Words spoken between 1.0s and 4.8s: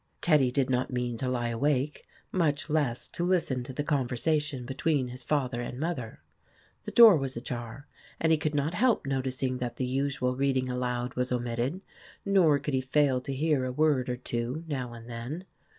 to lie awake, much less to listen to the conversation